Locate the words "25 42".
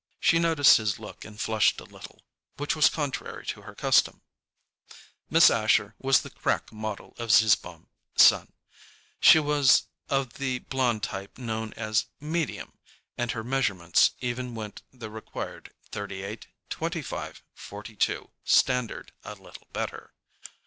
16.71-18.31